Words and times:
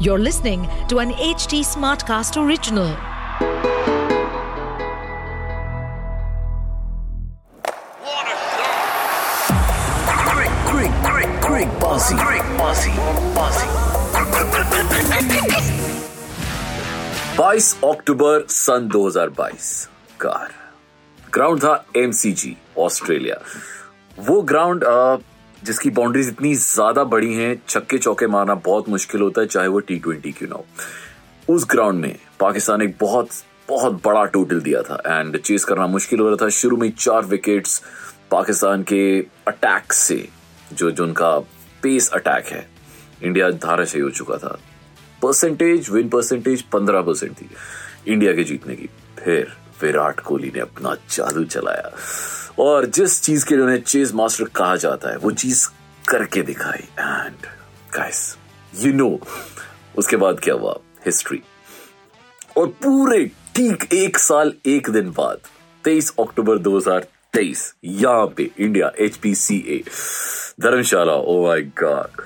You're 0.00 0.18
listening 0.18 0.68
to 0.88 0.98
an 0.98 1.10
HT 1.12 1.60
Smartcast 1.64 2.36
original. 2.44 2.88
What 8.04 8.26
a 8.26 8.36
shot! 8.54 8.76
Great, 10.32 10.54
great, 10.70 10.94
great, 11.08 11.40
great 11.40 11.70
bossy. 11.80 12.16
Great 12.16 12.46
bossy. 12.58 12.92
Bossy. 13.38 13.68
22 17.36 17.74
अक्टूबर 17.90 18.44
सन 18.56 18.88
2022 18.94 19.88
कार 20.20 20.50
ground 21.34 21.62
था 21.62 21.72
MCG 21.96 22.56
Australia 22.78 23.36
वो 24.28 24.40
ground 24.52 24.84
अ, 24.84 25.16
जिसकी 25.63 25.89
boundaries 25.89 26.27
इतनी 26.27 26.53
ज़्यादा 26.55 27.03
बड़ी 27.03 27.33
हैं, 27.33 27.61
छक्के 27.67 27.97
चौके 27.97 28.27
मारना 28.27 28.55
बहुत 28.65 28.89
मुश्किल 28.89 29.21
होता 29.21 29.41
है, 29.41 29.47
चाहे 29.47 29.67
वो 29.67 29.79
टी 29.79 29.99
ट्वेंटी 29.99 30.31
क्यों 30.31 30.49
ना 30.49 30.55
हो। 30.55 30.65
उस 31.47 31.65
ग्राउंड 31.69 32.01
में 32.01 32.15
पाकिस्तान 32.39 32.81
एक 32.81 32.95
बहुत 33.01 33.29
बहुत 33.69 34.01
बड़ा 34.05 34.23
टोटल 34.25 34.61
दिया 34.61 34.81
था 34.81 35.01
एंड 35.07 35.37
चेस 35.37 35.63
करना 35.65 35.87
मुश्किल 35.87 36.19
हो 36.19 36.27
रहा 36.27 36.37
था। 36.41 36.49
शुरू 36.51 36.77
में 36.77 36.89
चार 36.91 37.25
विकेट्स 37.25 37.81
पाकिस्तान 38.31 38.83
के 38.83 39.19
अटैक 39.47 39.93
से, 39.93 40.27
जो 40.73 40.91
जो 40.91 41.03
उनका 41.03 41.37
पेस 41.83 42.09
अटैक 42.13 42.45
है 42.45 42.67
इंडिया 43.23 43.49
धाराशायी 43.51 44.03
हो 44.03 44.09
चुका 44.11 44.37
था। 44.37 44.57
परसेंटेज 45.21 45.89
विन 45.89 46.09
परसेंटेज 46.09 46.61
पंद्रह 46.73 47.01
परसेंट 47.01 47.31
थी 47.31 47.49
इंडिया 48.07 48.33
के 48.33 48.43
जीतने 48.43 48.75
की। 48.75 48.89
फिर 49.19 49.51
विराट 49.81 50.19
कोहली 50.19 50.51
ने 50.55 50.59
अपना 50.59 50.95
जादू 51.09 51.43
चलाया। 51.45 51.91
और 52.59 52.85
जिस 52.85 53.21
चीज़ 53.21 53.45
के 53.45 53.55
लिए 53.55 53.63
उन्हें 53.63 53.81
चेज 53.81 54.11
मास्टर 54.13 54.45
कहा 54.55 54.75
जाता 54.75 55.09
है, 55.09 55.17
वो 55.17 55.31
चीज़ 55.31 55.67
करके 56.09 56.41
दिखाई। 56.41 56.87
एंड 56.99 57.45
गाइस 57.95 58.35
यू 58.75 58.93
नो 58.93 59.19
उसके 59.97 60.15
बाद 60.15 60.39
क्या 60.39 60.53
हुआ? 60.53 60.77
हिस्ट्री 61.05 61.41
और 62.57 62.67
पूरे 62.83 63.25
ठीक 63.55 63.93
एक 63.93 64.17
साल, 64.17 64.53
एक 64.65 64.89
दिन 64.89 65.11
बाद 65.11 65.37
23 65.83 66.09
अक्टूबर 66.19 66.57
2023 66.57 67.73
यहाँ 67.85 68.27
पे 68.37 68.49
India 68.59 68.91
H 68.99 69.17
P 69.17 69.33
C 69.35 69.57
A 69.69 69.83
Dharamshala 70.61 71.13
oh 71.13 71.43
my 71.45 71.61
God 71.81 72.21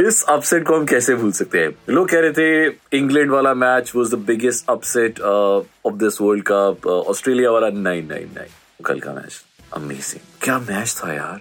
इस 0.00 0.22
अपसेट 0.28 0.66
को 0.66 0.76
हम 0.76 0.84
कैसे 0.86 1.14
भूल 1.14 1.32
सकते 1.32 1.58
हैं? 1.58 1.70
लोग 1.88 2.08
कह 2.08 2.20
रहे 2.20 2.32
थे 2.32 2.76
इंग्लैंड 2.98 3.30
वाला 3.30 3.54
match 3.54 3.92
was 3.96 4.14
the 4.14 4.18
biggest 4.18 4.64
upset 4.68 5.20
of 5.20 5.94
this 5.94 6.20
world 6.20 6.44
cup 6.46 6.86
Australia 6.86 7.50
वाला 7.50 7.68
नहीं 7.68 8.02
नहीं 8.02 8.24
नहीं 8.26 8.82
कल 8.84 9.00
का 9.00 9.12
मैच 9.12 9.44
अमेजिंग 9.74 10.20
क्या 10.42 10.58
मैच 10.58 10.96
था 11.04 11.12
यार? 11.12 11.40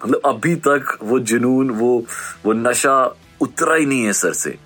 मतलब 0.00 0.20
अभी 0.24 0.54
तक 0.56 0.96
वो 1.02 1.18
जुनून, 1.20 1.70
वो 1.70 2.04
वो 2.44 2.52
नशा 2.52 2.94
उतरा 3.40 3.74
ही 3.74 3.86
नहीं 3.86 4.04
है 4.04 4.12
सर 4.12 4.32
से. 4.32 4.56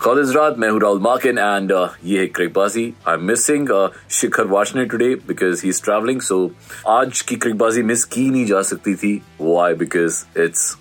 खालिद 0.00 0.30
रात 0.36 0.58
मैं 0.58 0.68
हूँ 0.70 0.80
राहुल 0.80 1.00
मार्किन 1.00 1.38
एंड 1.38 1.72
ये 2.04 2.18
है 2.20 2.26
Cricbaazi 2.26 2.92
I 3.08 3.14
am 3.14 3.24
missing 3.24 3.68
Shikhar 4.10 4.46
Washne 4.46 4.84
today 4.84 5.14
because 5.28 5.62
he 5.62 5.68
is 5.68 5.82
travelling 5.84 6.20
so 6.20 6.50
आज 6.88 7.20
की 7.20 7.36
क्रिकबाजी 7.36 7.82
मिस 7.82 8.04
की 8.04 8.30
नहीं 8.30 8.46
जा 8.46 8.62
सकती 8.62 8.94
थी. 8.94 9.20
वो 9.40 9.60
आई 9.60 9.74
बिकॉज़ 9.74 10.24
इट्स 10.40 10.76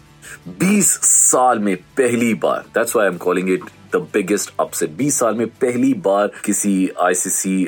20 0.59 0.99
साल 1.03 1.59
में 1.59 1.75
पहली 1.75 2.33
बार 2.33 2.59
that's 2.59 2.97
I 2.97 3.07
am 3.07 3.17
calling 3.17 3.49
it 3.49 3.63
the 3.93 3.95
biggest 3.95 4.53
upset 4.59 4.97
20 4.97 5.11
साल 5.11 5.35
में 5.35 5.47
पहली 5.47 5.93
बार 5.93 6.31
किसी 6.45 6.89
आईसीसी 7.01 7.67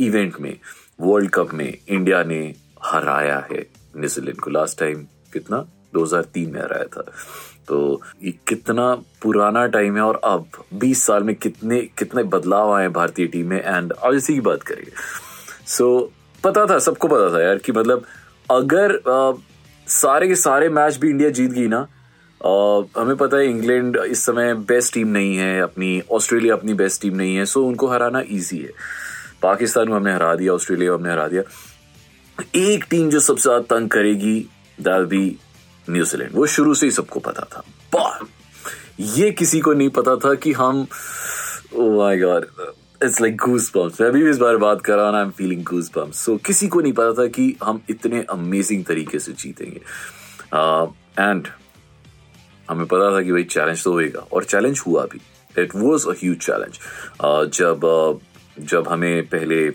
इवेंट 0.00 0.40
में 0.40 0.58
वर्ल्ड 1.00 1.30
कप 1.30 1.54
में 1.54 1.78
इंडिया 1.88 2.22
ने 2.22 2.54
हराया 2.84 3.48
है 3.52 3.66
न्यूजीलैंड 3.96 4.40
को। 4.40 4.50
लास्ट 4.50 4.80
टाइम 4.80 5.06
कितना? 5.32 5.66
2003 5.94 6.52
में 6.52 6.60
हराया 6.60 6.84
था। 6.84 7.02
तो 7.68 8.02
ये 8.22 8.30
कितना 8.48 8.94
पुराना 8.94 9.66
टाइम 9.66 9.96
है 9.96 10.02
और 10.02 10.20
अब 10.24 10.46
20 10.74 11.06
साल 11.06 11.22
में 11.22 11.34
कितने 11.34 11.80
कितने 11.98 12.22
बदलाव 12.22 12.72
आए 12.74 12.88
भारतीय 12.88 13.26
टीम 13.26 13.48
में? 13.48 13.64
एंड 13.64 13.92
आज 14.04 14.14
इसी 14.14 14.34
की 14.34 14.40
बात 14.40 14.62
करेंगे 14.62 14.92
सो 15.66 16.12
so, 16.12 16.42
पता 16.44 16.66
था 16.66 16.78
सबको 16.78 17.08
पता 17.08 17.38
था 17.38 17.42
यार 17.42 17.58
कि 17.58 17.72
मतलब 17.72 18.04
अगर 18.50 18.94
अ, 18.94 19.38
सारे 19.88 20.28
के 20.28 20.36
सारे 20.36 20.68
मैच 20.68 20.96
भी 20.96 21.10
इंडिया 21.10 21.30
जीत 21.30 21.50
गई 21.50 21.66
ना 21.66 21.86
हमें 22.42 23.16
पता 23.16 23.36
है 23.36 23.46
इंग्लैंड 23.50 23.96
इस 23.98 24.24
समय 24.24 24.54
बेस्ट 24.66 24.94
टीम 24.94 25.08
नहीं 25.08 25.36
है, 25.36 25.60
अपनी 25.60 26.02
ऑस्ट्रेलिया 26.12 26.54
अपनी 26.54 26.74
बेस्ट 26.74 27.02
टीम 27.02 27.16
नहीं 27.16 27.36
है 27.36 27.44
सो 27.46 27.64
उनको 27.66 27.86
हराना 27.88 28.22
इजी 28.28 28.58
है। 28.58 28.70
पाकिस्तान 29.42 29.88
को 29.88 29.94
हमने 29.94 30.12
हरा 30.14 30.34
दिया, 30.34 30.52
ऑस्ट्रेलिया 30.52 30.90
को 30.90 30.96
हमने 30.98 31.10
हरा 31.10 31.26
दिया। 31.28 31.42
एक 32.56 32.84
टीम 32.90 33.10
जो 33.10 33.20
सबसे 33.20 33.42
ज़्यादा 33.42 33.76
तंग 33.76 33.88
करेगी 33.90 34.38
दैट 34.78 35.08
बी 35.08 35.36
न्यूजीलैंड 35.88 36.30
वो 36.34 36.46
शुरू 36.48 36.74
से 36.74 36.86
ही 36.86 36.92
सबको 36.92 37.20
पता 37.20 37.46
था। 37.52 37.62
पर 37.94 38.26
ये 39.00 39.30
किसी 39.32 39.60
को 39.60 39.72
नहीं 39.72 39.88
पता 39.90 40.16
था 40.16 40.34
कि 40.36 40.52
हम 40.52 40.86
God 41.74 42.46
it's 43.04 43.20
like 43.20 43.36
goose 43.38 43.70
bumps 43.74 44.00
मैं 44.00 44.08
अभी 44.08 44.22
भी 44.22 44.30
इस 44.30 44.38
बार 44.38 44.56
बात 44.58 44.80
कर 44.82 44.96
रहा 44.96 45.16
I 45.16 45.22
am 45.22 45.30
feeling 45.30 45.62
goosebumps 45.96 46.24
so 46.24 46.36
किसी 46.46 46.68
को 46.68 46.80
नहीं 46.80 46.92
पता 46.92 47.22
था 47.22 47.26
कि 47.28 47.54
हम 47.62 47.80
इतने 47.90 48.24
अमेजिंग 48.30 48.84
तरीके 48.84 49.18
से 49.18 49.32
जीतेंगे। 49.32 49.80
एंड 51.18 51.48
हमें 52.70 52.86
पता 52.86 53.10
था 53.16 53.22
कि 53.22 53.32
भाई 53.32 53.44
चैलेंज 53.44 53.84
तो 53.84 53.92
होएगा। 53.92 54.20
और 54.32 54.44
चैलेंज 54.44 54.82
हुआ 54.86 55.04
भी। 55.12 55.20
It 55.58 55.74
was 55.74 56.08
a 56.08 56.12
huge 56.12 56.38
challenge 56.38 56.78
जब 57.54 57.80
uh, 57.84 58.64
जब 58.64 58.88
हमें 58.88 59.26
पहले 59.26 59.68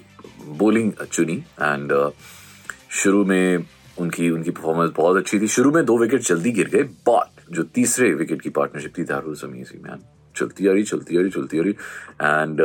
बोलिंग 0.57 0.91
चुनी 1.11 1.37
एंड 1.61 2.11
शुरू 2.91 3.23
में 3.25 3.65
उनकी 3.97 4.29
उनकी 4.29 4.51
परफॉर्मेंस 4.51 4.91
बहुत 4.97 5.17
अच्छी 5.17 5.39
थी। 5.39 5.47
शुरू 5.47 5.71
में 5.71 5.83
दो 5.85 5.97
विकेट 5.97 6.21
जल्दी 6.21 6.51
गिर 6.51 6.69
गए 6.69 6.83
बट 7.09 7.51
जो 7.51 7.63
तीसरे 7.63 8.13
विकेट 8.13 8.41
की 8.41 8.49
पार्टनरशिप 8.49 8.97
थी 8.97 9.03
दैट 9.03 9.25
वाज 9.27 9.43
अमेजिंग 9.43 9.83
मैन 9.83 10.03
चलती 10.35 10.67
आ 10.67 10.71
रही 10.73 10.83
चलती 10.83 11.17
आ 11.17 11.21
रही 11.21 11.29
चलती 11.29 11.59
आ 11.59 11.61
रही। 11.61 11.71
एंड 12.21 12.61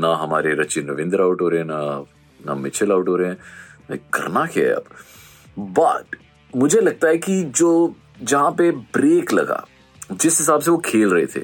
ना 0.00 0.14
हमारे 0.14 0.54
रचिन 0.54 0.88
रविंद्र 0.88 1.22
आउट 1.22 1.40
हो 1.40 1.48
रहे 1.48 1.60
हैं 1.60 1.66
ना 1.66 2.04
ना 2.40 2.54
मिचेल 2.54 2.92
आउट 2.92 3.08
हो 3.08 3.16
रहे 3.16 3.28
हैं। 3.28 3.98
करना 4.14 4.44
क्या 4.46 4.64
है 4.64 4.72
अब? 4.72 4.84
बट 5.78 6.16
मुझे 6.56 6.80
लगता 6.80 7.08
है 7.08 7.18
कि 7.18 7.42
जो 7.56 7.70
जहाँ 8.22 8.50
पे 8.52 8.70
ब्रेक 8.70 9.32
लगा, 9.32 9.64
जिस 10.12 10.38
हिसाब 10.40 10.60
से 10.60 10.70
वो 10.70 10.78
खेल 10.84 11.10
रहे 11.10 11.26
थे 11.26 11.40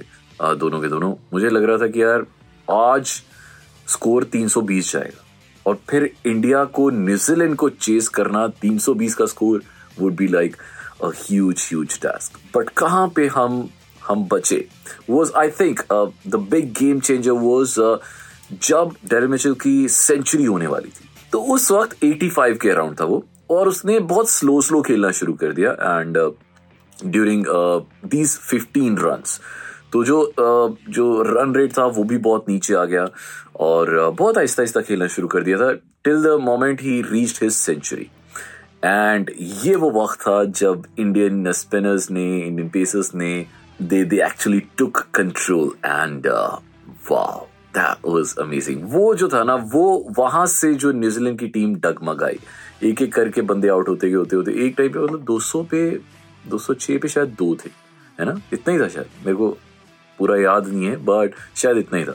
दोनों 0.56 0.80
के 0.80 0.88
दोनों, 0.88 1.14
मुझे 1.32 1.48
लग 1.48 1.64
रहा 1.64 1.78
था 1.78 1.86
कि 1.86 2.02
यार, 2.02 2.24
आज 2.68 3.06
स्कोर 3.88 4.24
320 4.24 4.92
जाएगा। 4.92 5.22
और 5.66 5.78
फिर 5.90 6.10
इंडिया 6.26 6.64
को 6.76 6.88
न्यूजीलैंड 6.90 7.54
को 7.56 7.68
चेस 7.70 8.08
करना 8.08 8.46
320 8.62 9.14
का 9.14 9.26
score 9.26 9.62
would 9.98 10.14
be 10.16 10.26
like 10.28 10.56
a 11.04 11.08
huge 11.16 11.66
huge 11.68 11.98
task 12.00 12.38
but 12.56 12.68
कहाँ 12.78 13.06
पे 13.16 13.26
हम 13.26 13.68
हम 14.00 14.24
बचे? 14.32 14.66
Was 15.10 15.32
I 15.36 15.50
think 15.50 15.80
the 16.28 16.36
big 16.50 16.72
game 16.78 17.00
changer 17.00 17.30
was 17.30 17.74
जब 18.62 18.90
डेरिल 19.04 19.28
मिचेल 19.28 19.54
की 19.62 19.88
सेंचुरी 19.88 20.44
होने 20.44 20.66
वाली 20.66 20.88
थी। 20.88 21.08
तो 21.32 21.40
उस 21.54 21.70
वक्त 21.70 22.04
85 22.04 22.58
के 22.62 22.70
अराउंड 22.70 23.00
था 23.00 23.04
वो, 23.04 23.24
और 23.50 23.68
उसने 23.68 23.98
बहुत 24.00 24.30
स्लो 24.30 24.60
स्लो 24.62 24.82
खेलना 24.82 25.10
शुरू 25.12 25.32
कर 25.34 25.52
दिया 25.52 25.70
एंड 26.00 26.18
ड्यूरिंग 27.04 27.44
दीज 28.04 28.38
15 28.54 28.98
रन्स 28.98 29.40
तो 29.92 30.04
जो 30.04 30.20
uh, 30.22 30.92
जो 30.92 31.22
रन 31.22 31.54
रेट 31.54 31.72
था 31.78 31.84
वो 31.86 32.04
भी 32.04 32.18
बहुत 32.18 32.48
नीचे 32.48 32.74
आ 32.74 32.84
गया 32.84 33.08
और 33.56 34.10
uh, 34.10 34.18
बहुत 34.18 34.38
आहिस्ता 34.38 34.62
आहिस्ता 34.62 34.80
खेलना 34.80 35.06
शुरू 35.06 35.28
कर 35.28 35.42
दिया 35.42 35.58
था 35.58 35.72
till 36.04 36.22
the 36.22 36.38
moment 36.40 36.80
he 36.80 37.00
reached 37.02 37.42
his 37.42 37.52
century 37.52 38.08
and 38.84 39.30
ये 39.40 39.74
वो 39.76 39.90
वक्त 39.90 40.20
था 40.20 40.44
जब 40.44 40.82
इंडियन 40.98 41.52
स्पिनर्स 41.52 42.10
ने 42.10 42.26
इंडियन 42.38 42.68
पेसर्स 42.68 43.14
ने 43.14 43.46
दे 43.82 44.04
दे 44.04 44.16
actually 44.16 44.60
took 44.78 44.98
control 45.14 45.70
and 45.84 46.26
wow 47.10 47.46
that 47.74 48.06
was 48.06 48.34
amazing 48.38 48.82
वो 48.84 49.14
जो 49.14 49.28
था 49.28 49.44
ना 49.44 49.54
वो 49.54 49.84
वहाँ 50.18 50.46
से 50.46 50.74
जो 50.74 50.92
न्यूजीलैंड 50.92 51.38
की 51.38 51.48
टीम 51.48 51.74
डगमगाई। 51.76 52.38
एक 52.82 53.02
एक 53.02 53.14
करके 53.14 53.42
बंदे 53.42 53.68
आउट 53.68 53.88
होते 53.88 54.08
गए 54.08 54.16
होते 54.16 54.36
होते 54.36 54.52
एक 54.66 54.74
टाइम 54.78 54.92
पे 54.92 55.00
मतलब 55.00 55.26
200 55.26 55.64
पे 55.70 56.00
206 56.50 56.98
पे 56.98 57.08
शायद 57.08 57.28
दो 57.28 57.54
थे, 57.54 57.70
है 58.20 58.26
ना? 58.26 58.40
इतना 58.52 58.74
ही 58.74 58.80
था 58.80 58.88
शायद। 58.88 59.06
मेरे 59.26 59.36
को 59.36 59.48
पूरा 60.18 60.36
याद 60.36 60.68
नहीं 60.68 60.86
है 60.86 60.96
बट 60.96 61.34
शायद 61.56 61.76
इतना 61.76 61.98
ही 61.98 62.04
था। 62.04 62.14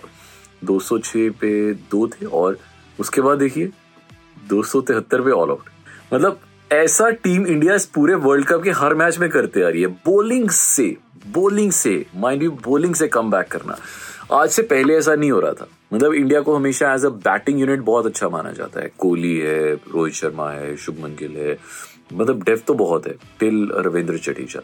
206 0.63 1.29
पे 1.29 1.73
दो 1.73 2.07
थे 2.07 2.25
और 2.25 2.57
उसके 2.99 3.21
बाद 3.21 3.39
देखिए, 3.39 3.69
दो 4.49 4.63
सौ 4.63 4.81
तिहत्तर 4.81 5.21
पे 5.21 5.31
ऑल 5.31 5.49
आउट 5.49 5.69
मतलब 6.13 6.39
ऐसा 6.71 7.09
टीम 7.09 7.45
इंडिया 7.47 7.75
इस 7.75 7.85
पूरे 7.85 8.13
वर्ल्ड 8.13 8.45
कप 8.45 8.63
के 8.63 8.71
हर 8.71 8.93
मैच 8.93 9.17
में 9.17 9.29
करते 9.29 9.63
आ 9.63 9.69
रही 9.69 9.81
है। 9.81 9.87
बॉलिंग 9.87 10.49
से 10.49 10.95
बॉलिंग 11.27 11.71
से 11.71 12.05
माइंड 12.15 12.43
यू 12.43 12.51
बॉलिंग 12.51 12.95
से 12.95 13.07
कम 13.07 13.31
बैक 13.31 13.47
करना। 13.47 13.77
आज 14.33 14.49
से 14.49 14.61
पहले 14.61 14.95
ऐसा 14.95 15.15
नहीं 15.15 15.31
हो 15.31 15.39
रहा 15.39 15.53
था। 15.53 15.67
मतलब 15.91 16.13
इंडिया 16.13 16.41
को 16.41 16.55
हमेशा 16.55 16.93
एज 16.93 17.05
अ 17.05 17.09
बैटिंग 17.09 17.59
यूनिट 17.59 17.79
बहुत 17.81 18.05
अच्छा 18.05 18.29
माना 18.29 18.51
जाता 18.51 18.81
है। 18.81 18.91
कोहली 18.97 19.35
है, 19.37 19.73
रोहित 19.73 20.13
शर्मा 20.13 20.49
है, 20.51 20.75
शुभमन 20.77 21.15
गिल 21.19 21.37
है। 21.37 21.57
मतलब 22.13 22.43
डेफ 22.43 22.63
तो 22.65 22.73
बहुत 22.73 23.07
है 23.07 23.13
टिल 23.39 23.67
रविंद्र 23.77 24.17
जडेजा 24.17 24.61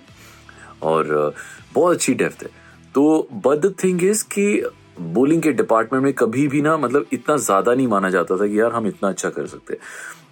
और 0.82 1.34
बहुत 1.74 1.96
अच्छी 1.96 2.14
डेप्थ 2.14 2.44
है। 2.44 2.50
तो 2.96 3.28
बट 3.34 3.58
द 3.58 3.74
थिंग 3.84 4.04
इज़ 4.04 4.24
कि 4.24 4.64
बोलिंग 5.00 5.42
के 5.42 5.52
डिपार्टमेंट 5.52 6.04
में 6.04 6.14
कभी 6.14 6.48
भी 6.48 6.62
ना 6.62 6.78
मतलब 6.78 7.06
इतना 7.14 7.36
ज़्यादा 7.38 7.74
नहीं 7.74 7.88
माना 7.88 8.10
जाता 8.10 8.38
था 8.38 8.48
कि 8.48 8.60
यार 8.60 8.72
हम 8.72 8.88
इतना 8.88 9.10
अच्छा 9.10 9.30
कर 9.30 9.48
सकते 9.48 9.78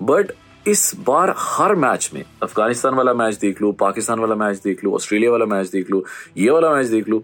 बट 0.01 0.31
इस 0.67 0.91
बार 0.99 1.33
हर 1.37 1.75
मैच 1.75 2.09
में, 2.13 2.23
अफ़गानिस्तान 2.43 2.93
वाला 2.93 3.13
मैच 3.13 3.35
देख 3.35 3.61
लो, 3.61 3.71
पाकिस्तान 3.71 4.19
वाला 4.19 4.35
मैच 4.35 4.61
देख 4.63 4.83
लो, 4.83 4.93
ऑस्ट्रेलिया 4.95 5.31
वाला 5.31 5.45
मैच 5.45 5.69
देख 5.69 5.89
लो, 5.91 6.03
ये 6.37 6.49
वाला 6.49 6.69
मैच 6.75 6.87
देख 6.87 7.09
लो, 7.09 7.23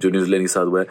जो 0.00 0.10
न्यूजीलैंड 0.10 0.42
के 0.42 0.48
साथ 0.48 0.64
हुआ 0.64 0.80
है। 0.80 0.86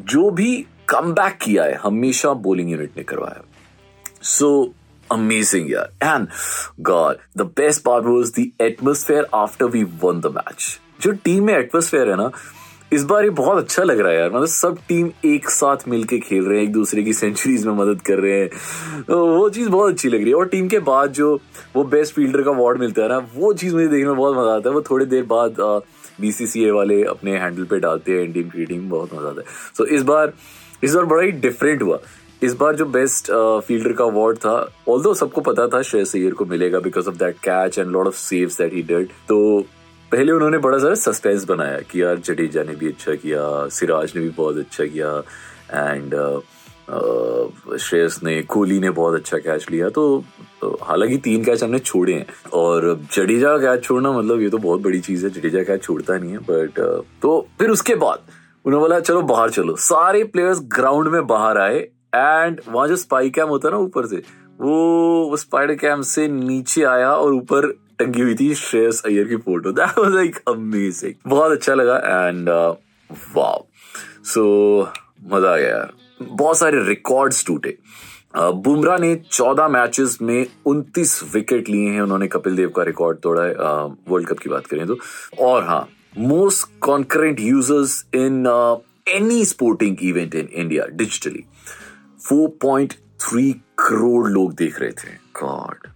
जो 0.00 0.30
भी 0.30 0.66
कम 0.88 1.14
किया 1.42 1.64
है 1.64 1.74
हमेशा 1.82 2.32
बोलिंग 2.48 2.70
यूनिट 2.70 2.96
ने 2.96 3.02
करवाया। 3.04 3.44
So 4.22 4.74
amazing 5.10 5.66
yeah 5.70 6.06
and 6.06 6.30
god 6.86 7.18
the 7.40 7.44
best 7.58 7.82
part 7.84 8.06
was 8.12 8.30
the 8.36 8.44
atmosphere 8.64 9.24
after 9.40 9.66
we 9.74 9.82
won 10.04 10.22
the 10.22 10.32
match 10.36 10.64
जो 11.00 11.12
टीम 11.24 11.44
में 11.46 11.52
एटमोस्फेयर 11.54 12.10
है 12.10 12.16
ना 12.16 12.30
इस 12.92 13.04
बार 13.04 13.24
ये 13.24 13.30
बहुत 13.30 13.58
अच्छा 13.58 13.82
लग 13.82 14.00
रहा 14.00 14.12
है 14.12 14.18
यार। 14.18 14.30
मतलब 14.30 14.46
सब 14.46 14.78
टीम 14.88 15.10
एक 15.24 15.48
साथ 15.50 15.86
मिलके 15.88 16.18
खेल 16.18 16.44
रहे 16.44 16.58
हैं 16.58 16.64
एक 16.64 16.72
दूसरे 16.72 17.02
की 17.02 17.12
सेंचुरीज 17.12 17.66
में 17.66 17.72
मदद 17.74 18.02
कर 18.06 18.18
रहे 18.18 18.40
हैं। 18.40 19.02
तो 19.08 19.24
वो 19.26 19.48
चीज़ 19.50 19.68
बहुत 19.68 19.92
अच्छी 19.92 20.08
लग 20.08 20.20
रही 20.20 20.28
है। 20.28 20.34
और 20.34 20.48
टीम 20.48 20.68
के 20.68 20.78
बाद 20.88 21.12
जो 21.12 21.34
वो 21.76 21.84
बेस्ट 21.84 22.14
फील्डर 22.14 22.42
का 22.42 22.50
अवार्ड 22.50 22.78
मिलता 22.80 23.02
है 23.02 23.08
ना 23.08 23.18
वो 23.34 23.52
चीज़ 23.52 23.74
मुझे 23.74 23.86
देखने 23.86 24.08
में 24.08 24.16
बहुत 24.16 24.36
मज़ा 24.36 24.54
आता 24.54 24.68
है। 24.68 24.74
वो 24.74 24.82
थोड़ी 24.90 25.06
देर 25.06 25.24
बाद 25.24 25.56
बीसीसीए 26.20 26.70
वाले 26.70 27.02
अपने 27.04 27.38
हैंडल 27.38 27.64
पे 27.64 27.78
डालते 27.80 28.12
हैं 28.12 28.24
इंडियन 28.24 28.50
की 28.50 28.64
टीम 28.66 28.88
बहुत 28.90 29.14
मज़ा 29.14 29.28
आता 29.28 29.40
है। 29.40 29.46
सो 29.76 29.84
so, 29.84 29.90
इस 29.90 30.02
बार 30.02 30.32
इस 30.84 30.94
बार 30.94 31.04
बड़ा 31.04 31.22
ही 31.22 31.30
डिफरेंट 31.30 31.82
हुआ। 31.82 31.98
इस 32.42 32.54
बार 32.54 32.76
जो 32.76 32.84
बेस्ट 32.86 33.30
फील्डर 33.66 33.92
का 33.92 34.04
अवार्ड 34.04 34.38
था 34.38 34.54
ऑल 34.88 35.14
सबको 35.14 35.40
पता 35.40 35.66
था 35.68 35.82
श्रेयस 35.82 36.14
अय्यर 36.16 36.32
को 36.32 36.44
मिलेगा 36.44 36.80
because 36.80 37.08
of 37.08 37.14
that 37.14 37.36
catch 37.44 37.78
and 37.78 37.90
lot 37.90 38.06
of 38.06 38.16
saves 38.16 38.58
that 38.58 38.74
he 38.74 38.82
did 38.82 39.08
तो 39.28 39.38
पहले 40.12 40.32
उन्होंने 40.32 40.58
बड़ा 40.58 40.78
सारा 40.78 40.94
सस्पेंस 40.94 41.44
बनाया 41.44 41.78
कि 41.80 42.02
यार 42.02 42.18
जडेजा 42.18 42.62
ने 42.62 42.74
भी 42.76 42.88
अच्छा 42.88 43.14
किया, 43.14 43.68
सिराज 43.68 44.12
ने 44.16 44.22
भी 44.22 44.28
बहुत 44.28 44.56
अच्छा 44.56 44.84
किया 44.86 45.16
एंड 45.72 46.14
श्रेयस 47.80 48.20
ने 48.22 48.42
कोहली 48.42 48.78
ने 48.80 48.90
बहुत 48.90 49.14
अच्छा 49.14 49.38
कैच 49.38 49.66
लिया 49.70 49.88
तो 49.88 50.24
हालाँकि 50.82 51.16
तीन 51.18 51.44
कैच 51.44 51.62
हमने 51.64 51.78
छोड़े 51.78 52.12
हैं। 52.12 52.26
और 52.52 53.00
जडेजा 53.12 53.56
कैच 53.58 53.82
छोड़ना 53.84 54.12
मतलब 54.12 54.40
ये 54.40 54.50
तो 54.50 54.58
बहुत 54.58 54.80
बड़ी 54.80 55.00
चीज़ 55.00 55.26
है, 55.26 55.30
जडेजा 55.32 55.62
कैच 55.62 55.82
छोड़ता 55.82 56.18
नहीं 56.18 56.32
है 56.32 56.38
बट 56.38 56.78
तो 57.22 57.46
फिर 57.58 57.70
उसके 57.70 57.94
बाद 57.94 58.18
उन्होंने 58.66 58.82
बोला, 58.82 58.98
चलो, 59.00 59.22
बाहर 59.22 59.50
चलो. 59.50 59.74
सारे 59.76 60.22
प्लेयर्स 60.24 60.60
ग्राउंड 60.74 61.08
में 61.08 61.26
बाहर 61.26 61.58
आए 61.58 61.78
एंड 62.14 62.60
वहाँ 62.68 62.86
जो 62.88 62.96
स्पाई 62.96 63.30
कैम 63.30 63.48
होता 63.48 63.68
है 63.68 63.74
ना 63.74 63.80
ऊपर 63.80 64.06
से, 64.06 64.16
वो 64.60 65.36
स्पाइडर 65.36 65.74
कैम 65.76 66.02
से 66.02 66.26
नीचे 66.28 66.82
आया 66.84 67.10
और 67.12 67.34
ऊपर 67.34 67.66
टंगी 67.98 68.20
हुई 68.20 68.34
थी 68.34 68.54
श्रेयस 68.54 69.02
अय्यर 69.06 69.28
की 69.28 69.36
photo. 69.36 69.72
That 69.72 69.98
was 69.98 70.12
like 70.14 70.36
amazing 70.48 71.14
बहुत 71.26 71.52
अच्छा 71.52 71.74
लगा 71.74 71.96
एंड 72.28 72.48
वाओ 73.34 73.64
सो 74.24 74.42
मज़ा 75.32 75.52
आ 75.52 75.56
गया 75.56 75.68
यार। 75.68 75.92
बहुत 76.22 76.58
सारे 76.58 76.82
रिकॉर्ड्स 76.84 77.44
टूटे। 77.46 77.76
बुमराह 78.36 78.98
ने 78.98 79.14
14 79.32 79.68
मैचेस 79.68 80.18
में 80.22 80.46
29 80.66 81.22
विकेट 81.34 81.68
लिए 81.68 81.90
हैं। 81.90 82.00
उन्होंने 82.00 82.26
कपिल 82.28 82.56
देव 82.56 82.68
का 82.76 82.82
रिकॉर्ड 82.82 83.18
तोड़ा 83.18 83.42
है 83.42 83.54
वर्ल्ड 84.08 84.28
कप 84.28 84.38
की 84.38 84.50
बात 84.50 84.66
करें 84.66 84.86
तो। 84.86 84.96
और 85.40 85.64
हाँ 85.64 85.86
most 86.18 86.68
concurrent 86.80 87.40
users 87.40 88.04
in 88.14 88.46
any 89.08 89.44
sporting 89.44 89.96
event 90.02 90.34
in 90.34 90.48
India 90.52 90.86
digitally 90.92 91.44
4.3 92.20 93.52
crore 93.78 94.28
लोग 94.28 94.54
देख 94.54 94.80
रहे 94.80 94.90
थे। 94.92 95.14
गॉड 95.40 95.86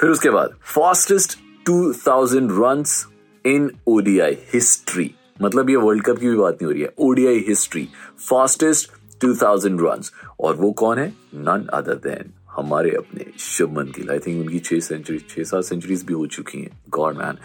फिर 0.00 0.10
उसके 0.10 0.30
बाद 0.30 0.54
fastest 0.64 1.38
2000 1.66 2.50
runs 2.60 3.06
in 3.44 3.70
ODI 3.86 4.36
history 4.54 5.10
मतलब 5.42 5.70
ये 5.70 5.76
वर्ल्ड 5.76 6.04
कप 6.04 6.18
की 6.18 6.28
भी 6.28 6.36
बात 6.36 6.54
नहीं 6.54 6.66
हो 6.66 6.72
रही 6.72 6.82
है। 6.82 6.92
ओडीआई 6.98 7.44
हिस्ट्री 7.48 7.88
फास्टेस्ट 8.28 8.90
2000 9.24 9.80
रन्स 9.80 10.12
और 10.40 10.56
वो 10.56 10.70
कौन 10.72 10.98
है? 10.98 11.08
नन 11.34 11.66
अदर 11.74 11.94
देन 12.06 12.32
हमारे 12.50 12.90
अपने 12.96 13.24
शुभमन 13.38 13.92
गिल। 13.96 14.10
आई 14.10 14.18
थिंक 14.18 14.40
उनकी 14.40 14.58
छह 14.58 14.80
सेंचुरी 14.80 15.18
छह 15.30 15.42
सात 15.42 15.64
सेंचुरीज 15.64 16.02
भी 16.04 16.14
हो 16.14 16.26
चुकी 16.26 16.58
हैं। 16.58 16.80
गॉड 16.90 17.16
मैन 17.16 17.38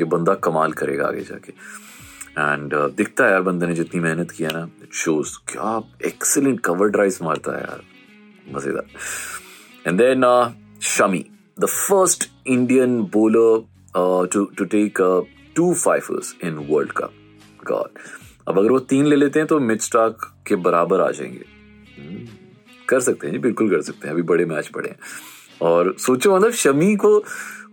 ये 0.00 0.04
बंदा 0.04 0.34
कमाल 0.34 0.72
करेगा 0.72 1.06
आगे 1.06 1.20
जाके। 1.20 1.52
एंड 2.32 2.74
uh, 2.74 2.96
दिखता 2.96 3.24
है 3.24 3.30
यार 3.30 3.42
बंदे 3.42 3.66
ने 3.66 3.74
जितनी 3.74 4.00
मेहनत 4.00 4.30
किया 4.30 4.50
ना। 4.52 4.68
इट 4.82 4.92
शोज़ 4.94 5.36
क्या 5.48 5.80
एक्सीलेंट 6.06 6.60
कवर 6.60 6.88
ड्राइव 6.88 7.16
मारता 7.22 7.56
है 7.56 7.60
यार। 7.60 7.82
मज़ेदार। 8.54 8.86
And 9.86 9.98
then 9.98 10.24
Shami 10.82 11.24
the 11.60 11.66
first 11.66 12.28
Indian 12.46 13.00
bowler 13.16 14.26
to 14.32 14.44
to 14.44 14.64
take 14.64 15.00
two 15.56 15.74
fifers 15.74 16.36
in 16.44 16.54
world 16.70 16.92
cup 16.92 17.12
god 17.66 17.98
अब 18.48 18.58
अगर 18.58 18.70
वो 18.70 18.78
तीन 18.78 19.06
ले 19.06 19.16
लेते 19.16 19.38
हैं 19.38 19.46
तो 19.46 19.60
मिड 19.60 19.80
स्टॉक 19.80 20.24
के 20.46 20.56
बराबर 20.56 21.00
आ 21.00 21.10
जाएँगे। 21.10 21.44
Hmm, 21.98 22.28
कर 22.88 23.00
सकते 23.00 23.26
हैं 23.26 23.32
जी 23.34 23.38
बिल्कुल 23.38 23.70
कर 23.70 23.82
सकते 23.82 24.06
हैं। 24.08 24.14
अभी 24.14 24.22
बड़े 24.22 24.44
मैच 24.44 24.68
पड़े 24.68 24.88
हैं। 24.88 24.96
और 25.62 25.94
सोचो 25.98 26.36
मतलब 26.36 26.52
शमी 26.52 26.96
को 26.96 27.24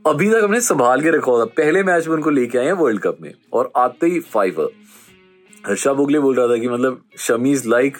अभी 0.05 0.29
तक 0.29 0.43
हमने 0.43 0.59
संभाल 0.61 1.01
के 1.01 1.09
रखा 1.11 1.31
था 1.39 1.45
पहले 1.57 1.81
मैच 1.83 2.07
में 2.07 2.13
उनको 2.15 2.29
लेके 2.29 2.57
आए 2.57 2.65
हैं 2.65 2.73
वर्ल्ड 2.73 3.01
कप 3.01 3.17
में, 3.21 3.33
और 3.53 3.71
आते 3.77 4.07
ही 4.07 4.19
फाइव 4.25 4.61
हर्षा 5.67 5.93
बोगले 5.93 6.19
बोल 6.19 6.35
रहा 6.35 6.47
था 6.47 6.57
कि 6.57 6.67
मतलब 6.69 7.01
Shami 7.17 7.51
is 7.51 7.67
like 7.69 7.97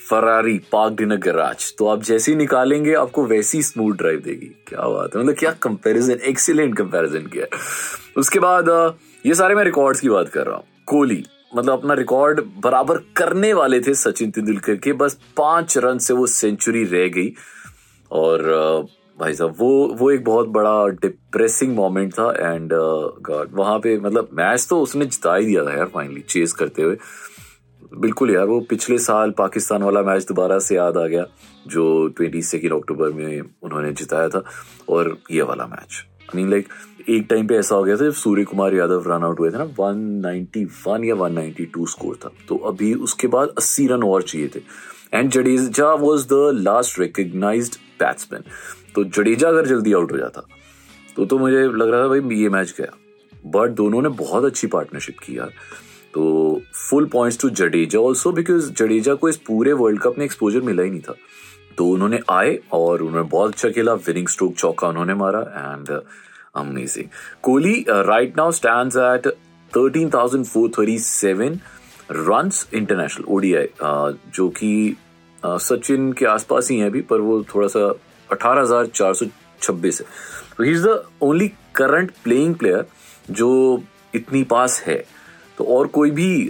Ferrari 0.00 0.58
park 0.72 1.00
in 1.02 1.16
garage 1.16 1.72
तो 1.78 1.86
आप 1.88 2.02
जैसे 2.02 2.32
ही 2.32 2.36
निकालेंगे, 2.38 2.92
आपको 2.94 3.24
वैसी 3.26 3.62
स्मूथ 3.62 3.94
ड्राइव 3.96 4.20
देगी। 4.20 4.46
क्या 4.66 4.88
बात 4.88 5.16
है। 5.16 5.22
मतलब 5.22 5.34
क्या 5.34 5.52
कंपैरिजन 5.62 6.20
एक्सीलेंट 6.28 6.76
कंपैरिजन 6.78 7.26
किया 7.26 7.46
उसके 8.16 8.38
बाद 8.38 8.68
ये 9.24 9.34
सारे 9.34 9.54
मैं 9.54 9.64
रिकॉर्ड्स 9.64 10.00
की 10.00 10.08
बात 10.08 10.28
कर 10.28 10.46
रहा 10.46 10.56
हूँ। 10.56 10.64
कोहली 10.86 11.22
मतलब 11.56 11.72
अपना 11.72 11.94
रिकॉर्ड 11.94 12.40
बराबर 12.64 12.98
करने 13.16 13.52
वाले 13.54 13.80
थे 13.80 13.94
सचिन 13.96 14.30
तेंदुलकर 14.30 14.76
के। 14.76 14.92
बस 14.94 15.18
पाँच 15.36 15.78
रन 15.78 15.98
से 15.98 16.14
वो 16.14 16.26
सेंचुरी 16.28 16.84
रह 16.86 17.08
गई। 17.08 17.32
और 18.10 18.86
भाई 19.20 19.34
साहब, 19.34 19.54
वो 19.58 19.96
वो 19.98 20.10
एक 20.10 20.24
बहुत 20.24 20.48
बड़ा 20.48 20.86
डिप्रेसिंग 21.02 21.74
मोमेंट 21.76 22.12
था 22.12 22.30
एंड 22.54 22.70
गॉड 23.28 23.48
वहाँ 23.52 23.78
पे 23.78 23.98
मतलब 23.98 24.28
मैच 24.32 24.66
तो 24.70 24.80
उसने 24.80 25.06
जिता 25.06 25.34
ही 25.34 25.46
दिया 25.46 25.64
था 25.64 25.76
यार 25.76 25.86
फाइनली 25.94 26.20
चेस 26.20 26.52
करते 26.52 26.82
हुए। 26.82 26.96
बिल्कुल 27.94 28.30
यार, 28.30 28.44
वो 28.44 28.60
पिछले 28.60 28.98
साल 28.98 29.30
पाकिस्तान 29.38 29.82
वाला 29.82 30.02
मैच 30.02 30.26
दोबारा 30.28 30.58
से 30.58 30.74
याद 30.76 30.96
आ 30.96 31.06
गया, 31.06 31.24
जो 31.66 32.08
ट्वेंटी 32.08 32.42
सेकेंड 32.42 32.72
अक्टूबर 32.72 33.12
में 33.12 33.40
उन्होंने 33.62 33.92
जिताया 33.92 34.28
था, 34.28 34.42
और 34.88 35.16
ये 35.30 35.42
वाला 35.42 35.66
मैच 35.66 36.04
आई 36.20 36.36
मीन 36.36 36.50
लाइक 36.50 36.68
एक 37.08 37.26
टाइम 37.30 37.46
पे 37.46 37.54
ऐसा 37.54 37.74
हो 37.74 37.84
गया 37.84 37.96
था 37.96 38.04
जब 38.04 38.12
सूर्य 38.12 38.44
कुमार 38.44 38.74
यादव 38.74 39.04
रन 39.06 39.24
आउट 39.24 39.40
हुए 39.40 39.50
थे 39.50 39.58
ना 39.58 39.64
191 39.80 41.04
या 41.04 41.14
192 41.14 41.86
स्कोर 41.86 42.18
था। 42.24 42.30
तो 42.48 42.56
अभी 42.68 42.92
उसके 42.94 43.26
बाद 43.26 43.54
80 43.58 43.86
रन 43.88 44.02
और 44.02 44.22
चाहिए 44.22 44.48
थे। 44.56 44.60
And 45.14 45.30
Jadeja 45.30 45.92
was 45.94 46.26
the 46.28 46.50
last 46.54 46.98
recognised 47.00 47.76
batsman 48.00 48.42
तो 48.98 49.04
जडेजा 49.04 49.48
अगर 49.48 49.66
जल्दी 49.66 49.92
आउट 49.92 50.12
हो 50.12 50.16
जाता 50.18 50.42
तो 51.16 51.24
तो 51.26 51.38
मुझे 51.38 51.58
लग 51.58 51.90
रहा 51.90 52.02
था 52.02 52.08
भाई 52.08 52.36
ये 52.36 52.48
मैच 52.48 52.74
गया। 52.78 52.92
बट 53.46 53.70
दोनों 53.70 54.00
ने 54.02 54.08
बहुत 54.18 54.44
अच्छी 54.44 54.66
पार्टनरशिप 54.66 55.18
की 55.18 55.36
यार। 55.38 55.50
तो 56.14 56.62
full 56.90 57.04
points 57.06 57.38
to 57.40 57.50
Jadeja 57.50 57.98
also 57.98 58.32
because 58.32 58.70
Jadeja 58.72 59.14
को 59.14 59.28
इस 59.28 59.36
पूरे 59.46 59.72
वर्ल्ड 59.72 60.00
कप 60.02 60.18
में 60.18 60.24
एक्सपोजर 60.24 60.60
मिला 60.60 60.82
ही 60.82 60.90
नहीं 60.90 61.00
था। 61.00 61.14
तो 61.76 61.86
उन्होंने 61.88 62.20
आए 62.30 62.58
और 62.72 63.02
उन्होंने 63.02 63.28
बहुत 63.28 63.52
अच्छा 63.52 63.70
खेला 63.70 63.94
विनिंग 64.08 64.28
स्ट्रोक 64.28 64.54
चौका 64.54 64.88
उन्होंने 64.88 65.14
मारा 65.14 65.40
and 65.40 65.90
amazing 66.56 67.08
Kohli 67.42 67.84
right 67.90 68.36
now 68.36 68.50
stand 68.50 68.96
at 68.96 69.32
thirteen 69.72 70.10
thousand 70.10 70.44
four 70.46 70.70
thirty 70.78 70.98
seven 70.98 71.60
run 72.10 72.50
international 72.74 73.24
ODI 73.28 73.68
जो 74.34 74.48
कि 74.48 74.96
uh, 75.42 75.58
सचिन 75.60 76.12
के 76.12 76.26
आसपास 76.26 76.70
ही 76.70 76.78
है 76.78 76.86
अभी 76.86 77.00
पर 77.00 77.20
वो 77.20 77.42
थोड़ा 77.54 77.68
सा 77.68 77.88
अठारह 78.32 78.60
हज़ार 78.60 78.86
चार 78.86 79.14
सौ 79.14 79.26
छब्बीस 79.62 80.00
है। 80.00 80.06
He 80.60 80.74
only 81.22 81.48
current 81.74 82.10
playing 82.24 82.54
player 82.54 82.86
जो 83.30 83.82
इतनी 84.14 84.42
पास 84.44 84.82
है। 84.86 85.04
तो 85.58 85.64
और 85.76 85.86
कोई 85.88 86.10
भी 86.10 86.48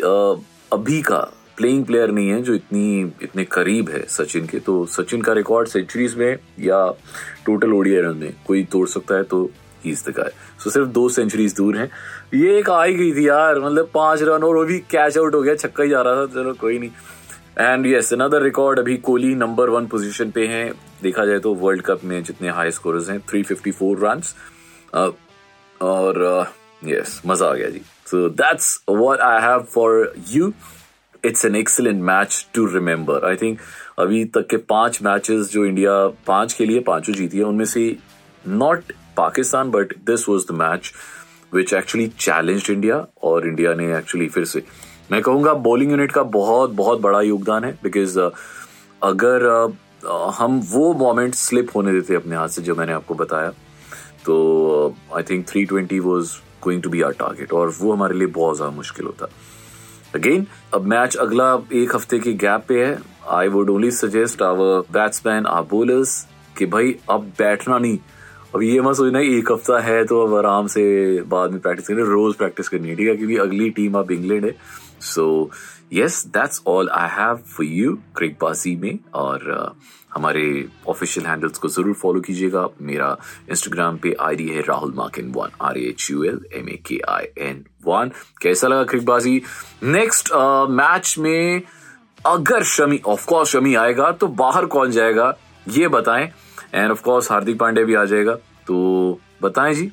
अभी 0.73 1.01
का 1.03 1.19
प्लेइंग 1.57 1.85
प्लेयर 1.85 2.11
नहीं 2.11 2.29
है 2.29 2.43
जो 2.43 2.55
इतनी, 2.55 3.13
इतने 3.23 3.45
करीब 3.45 3.89
है 3.91 4.03
सचिन 4.09 4.47
के। 4.47 4.59
तो 4.59 4.85
सचिन 4.87 5.23
का 5.23 5.33
रिकॉर्ड 5.33 5.69
सेंचुरीज 5.69 6.15
में 6.15 6.39
या 6.61 6.87
टोटल 7.47 7.73
ओडिया 7.73 8.01
रन 8.03 8.17
में 8.17 8.35
कोई 8.47 8.65
तोड़ 8.73 8.87
सकता 8.89 9.15
है 9.15 9.23
तो 9.25 9.49
इज़ 9.87 10.03
द 10.07 10.13
गाय 10.17 10.31
सो 10.61 10.71
सिर्फ़ 10.71 10.89
दो 10.91 11.09
सेंचुरीज 11.09 11.55
दूर 11.57 11.77
हैं। 11.77 11.91
ये 12.35 12.59
एक 12.59 12.71
आ 12.71 12.83
ही 12.85 12.95
गई 12.95 13.13
थी 13.15 13.29
यार 13.29 13.61
मतलब 13.61 13.91
पाँच 13.95 14.23
रन 14.23 14.43
और 14.45 14.57
वो 14.57 14.65
भी 14.65 14.79
कैच 14.91 15.19
आउट 15.19 15.35
हो 15.35 15.43
गया, 15.43 15.55
छक्का 15.57 15.83
ही 15.83 15.91
जा 15.91 16.03
रहा 16.03 16.15
था। 16.17 16.27
चलो 16.35 16.53
कोई 16.55 16.79
नहीं। 16.79 16.91
एंड 17.61 17.87
यस 17.87 18.13
अनदर 18.13 18.43
रिकॉर्ड 18.43 18.79
अभी 18.79 18.97
कोहली 18.97 19.35
नंबर 19.35 19.71
वन 19.71 19.87
पोजीशन 19.87 20.31
पे 20.31 20.47
हैं। 20.47 20.73
देखा 21.03 21.25
जाए 21.27 21.39
तो 21.39 21.55
वर्ल्ड 21.55 21.83
कप 21.83 22.05
में 22.05 22.23
जितने 22.25 22.49
हाई 22.49 22.71
स्कोरर्स 22.71 23.11
हैं 23.11 23.19
354 23.27 23.95
रन 24.03 24.23
और 25.81 26.53
यस 26.85 27.21
मज़ा 27.27 27.47
आ 27.47 27.55
गया 27.55 27.69
जी। 27.71 27.81
So 28.07 28.29
that's 28.31 28.81
what 28.91 29.21
I 29.21 29.43
have 29.43 29.67
for 29.75 30.13
you 30.29 30.53
it's 31.25 31.45
an 31.45 31.57
excellent 31.57 32.03
match 32.03 32.47
to 32.55 32.67
remember 32.75 33.25
I 33.29 33.37
think 33.37 33.59
अभी 33.99 34.25
तक 34.35 34.47
के 34.51 34.57
पाँच 34.71 35.03
मैचेस 35.03 35.51
जो 35.53 35.65
इंडिया 35.67 35.93
पाँच 36.27 36.53
के 36.53 36.67
लिए 36.67 36.81
पाँचों 36.81 37.15
जीती 37.15 37.39
है, 37.39 37.45
उनमें 37.45 37.65
से 37.65 37.97
not 38.45 38.93
Pakistan 39.17 39.71
but 39.71 39.97
this 40.07 40.29
was 40.29 40.47
the 40.49 40.55
match 40.57 40.93
which 41.55 41.73
actually 41.75 42.07
challenge 42.19 42.71
India 42.71 43.07
और 43.23 43.47
इंडिया 43.49 43.75
ने 43.75 43.97
एक्चुअली 43.97 44.29
फिर 44.29 44.45
से 44.45 44.63
मैं 45.13 45.21
कहूँगा 45.23 45.53
बॉलिंग 45.55 45.91
यूनिट 45.91 46.13
का 46.13 46.23
बहुत 46.23 46.71
बहुत 46.71 47.01
बड़ा 47.01 47.21
योगदान 47.21 47.65
है 47.65 47.79
बिकॉज़ 47.83 48.19
uh, 48.21 48.31
अगर 49.03 49.47
uh, 49.49 49.73
अ, 50.07 50.31
हम 50.39 50.61
वो 50.71 50.93
मोमेंट 50.95 51.35
स्लिप 51.35 51.71
होने 51.77 51.93
देते 51.93 52.15
अपने 52.15 52.37
हाथ 52.37 52.49
से 52.49 52.63
जो 52.63 52.75
मैंने 52.75 52.93
आपको 52.93 53.15
बताया 53.15 53.51
तो 54.25 54.95
I 55.17 55.23
think 55.23 55.47
three 55.49 55.65
twenty 55.65 55.99
was 55.99 56.33
going 56.65 56.83
to 56.83 56.91
be 56.91 57.03
our 57.03 57.13
target 57.13 57.53
और 57.53 57.73
वो 57.81 57.93
हमारे 57.93 58.15
लिए 58.15 58.27
बहुत 58.27 58.57
ज़्यादा 58.57 58.77
मुश्किल 58.77 59.07
होता। 59.07 59.29
अगेन 60.15 60.47
अब 60.75 60.87
मैच 60.87 61.17
अगला 61.17 61.53
एक 61.73 61.95
हफ़्ते 61.95 62.19
की 62.19 62.33
गैप 62.35 62.65
पे 62.69 62.85
है। 62.85 62.99
I 63.31 63.49
would 63.49 63.71
only 63.71 63.91
suggest 63.91 64.43
our 64.43 64.81
batsman 64.93 65.47
or 65.47 65.63
bowlers 65.63 66.27
कि 66.59 66.67
भाई 66.67 66.95
अब 67.11 67.33
बैठना 67.39 67.79
नहीं। 67.79 67.99
अब 68.55 68.63
ये 68.63 68.81
मत 68.81 68.95
सोचना 68.97 69.21
एक 69.21 69.51
हफ़्ता 69.53 69.79
है 69.81 70.05
तो 70.05 70.21
अब 70.27 70.35
आराम 70.37 70.67
से 70.67 70.83
बाद 71.29 71.51
में 71.53 71.61
प्रैक्टिस 71.61 71.89
करनी 71.89 72.01
है, 72.01 72.09
रोज 72.09 72.35
प्रैक्टिस 72.35 72.69
करनी 72.69 72.89
है 72.89 72.97
ठीक 72.97 73.09
है? 73.09 73.17
क्योंकि 73.17 73.37
अगली 73.39 73.69
टीम 73.71 73.99
अब 73.99 74.11
इंग्लैंड 74.13 74.45
है। 74.45 74.55
So 75.01 75.51
yes 75.93 76.25
that's 76.27 76.63
all 76.67 76.89
I 76.89 77.09
have 77.13 77.37
for 77.57 77.67
you 77.67 77.95
Cricbaazi 78.17 78.75
में। 78.77 78.99
और 79.15 79.39
uh, 79.59 79.71
हमारे 80.15 80.69
ऑफिशियल 80.89 81.27
हैंडल्स 81.27 81.59
को 81.59 81.69
ज़रूर 81.69 81.95
फॉलो 81.95 82.21
कीजिएगा। 82.21 82.69
मेरा 82.83 83.17
इंस्टाग्राम 83.51 83.97
पे 84.03 84.15
आईडी 84.21 84.49
है 84.49 84.61
Rahul 84.69 84.93
Makin 84.97 85.33
one 85.37 85.51
R 85.63 85.79
H 85.79 86.11
U 86.11 86.25
L 86.25 86.41
M 86.57 86.69
A 86.69 86.79
K 86.87 87.01
I 87.09 87.27
N 87.49 87.65
one 87.87 88.11
कैसा 88.43 88.69
लगा 88.69 88.85
क्रिकबाजी 88.85 89.41
नेक्स्ट 89.83 90.33
मैच 90.73 91.15
में 91.19 91.63
अगर 92.27 92.63
शमी 92.67 93.01
ऑफकोर्स 93.07 93.49
शमी 93.51 93.75
आएगा 93.77 94.11
तो 94.13 94.27
बाहर 94.39 94.67
कौन 94.67 94.91
जाएगा? 94.91 95.35
ये 95.69 95.89
बताएँ। 95.89 96.31
And 96.75 96.91
of 96.91 97.03
course 97.03 97.31
Hardik 97.33 97.59
Pandey 97.59 97.85
भी 97.85 97.95
आ 97.95 98.05
जाएगा 98.05 98.35
तो 98.67 99.21
बताएँ 99.43 99.75
जी 99.75 99.91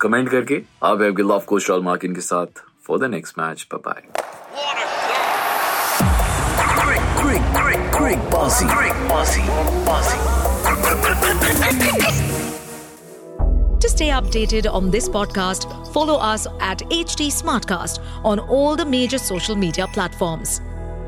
कमेंट 0.00 0.28
करके 0.30 0.62
है 1.02 1.12
गिल 1.12 1.30
ऑफ़ 1.30 1.46
कोच 1.46 1.68
राहुल 1.70 1.84
मार्किन 1.84 2.14
के 2.14 2.20
साथ 2.20 2.62
for 2.86 2.98
the 2.98 3.10
next 3.10 3.38
match 3.38 3.66
bye. 3.74 4.02
To 13.80 13.88
stay 13.88 14.08
updated 14.10 14.66
on 14.70 14.90
this 14.90 15.08
podcast, 15.08 15.66
follow 15.92 16.16
us 16.30 16.46
at 16.60 16.82
HT 16.90 17.28
Smartcast 17.36 18.00
on 18.24 18.38
all 18.38 18.76
the 18.76 18.84
major 18.84 19.18
social 19.18 19.56
media 19.56 19.86
platforms. 19.94 20.60